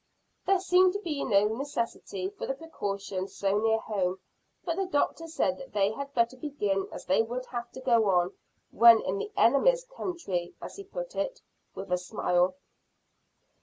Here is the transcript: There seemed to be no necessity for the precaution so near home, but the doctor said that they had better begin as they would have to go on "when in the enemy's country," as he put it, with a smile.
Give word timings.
There 0.47 0.59
seemed 0.59 0.93
to 0.93 0.99
be 1.01 1.23
no 1.23 1.47
necessity 1.49 2.29
for 2.35 2.47
the 2.47 2.55
precaution 2.55 3.27
so 3.27 3.59
near 3.59 3.77
home, 3.77 4.17
but 4.65 4.75
the 4.75 4.87
doctor 4.87 5.27
said 5.27 5.59
that 5.59 5.73
they 5.73 5.91
had 5.91 6.15
better 6.15 6.35
begin 6.37 6.87
as 6.91 7.05
they 7.05 7.21
would 7.21 7.45
have 7.51 7.71
to 7.73 7.81
go 7.81 8.09
on 8.09 8.33
"when 8.71 8.99
in 9.01 9.19
the 9.19 9.31
enemy's 9.37 9.83
country," 9.85 10.55
as 10.59 10.77
he 10.77 10.83
put 10.83 11.15
it, 11.15 11.41
with 11.75 11.91
a 11.91 11.99
smile. 11.99 12.55